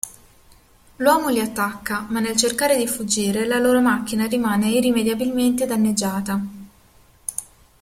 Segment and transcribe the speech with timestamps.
[0.95, 6.41] L'uomo li attacca, ma nel cercare di fuggire la loro macchina rimane irrimediabilmente danneggiata.